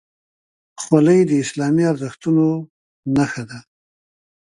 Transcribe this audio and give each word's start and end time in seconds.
خولۍ 0.81 1.19
د 1.27 1.31
اسلامي 1.43 1.83
ارزښتونو 1.91 2.45
نښه 3.15 3.43
ده. 3.49 3.59